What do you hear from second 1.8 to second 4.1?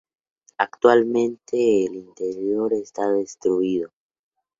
el interior está destruido.